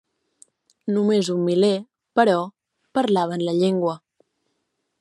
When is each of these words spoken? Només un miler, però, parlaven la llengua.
Només 0.93 1.29
un 1.33 1.43
miler, 1.49 1.69
però, 2.19 2.37
parlaven 2.99 3.45
la 3.51 3.57
llengua. 3.61 3.95